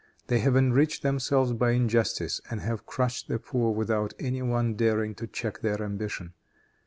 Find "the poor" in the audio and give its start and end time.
3.27-3.71